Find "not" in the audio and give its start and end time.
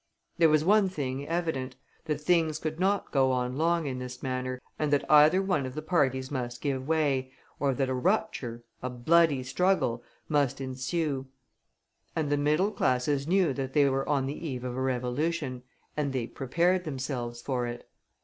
2.79-3.11